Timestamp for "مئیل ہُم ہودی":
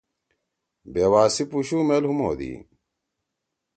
1.87-2.51